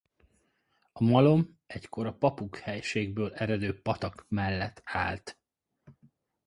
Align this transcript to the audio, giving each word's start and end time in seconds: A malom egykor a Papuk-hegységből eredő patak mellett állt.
A 0.91 1.03
malom 1.03 1.59
egykor 1.67 2.05
a 2.05 2.13
Papuk-hegységből 2.13 3.33
eredő 3.33 3.81
patak 3.81 4.25
mellett 4.29 4.81
állt. 4.83 5.39